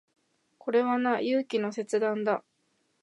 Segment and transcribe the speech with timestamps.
[0.57, 2.43] これはな、勇気の切断だ。